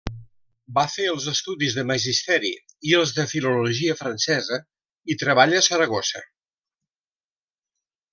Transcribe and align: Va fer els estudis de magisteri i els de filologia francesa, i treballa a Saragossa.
Va 0.75 0.83
fer 0.91 1.03
els 1.09 1.25
estudis 1.31 1.75
de 1.79 1.83
magisteri 1.89 2.49
i 2.91 2.95
els 2.99 3.13
de 3.17 3.25
filologia 3.33 3.97
francesa, 3.99 4.59
i 5.15 5.17
treballa 5.25 5.61
a 5.61 5.67
Saragossa. 5.67 6.23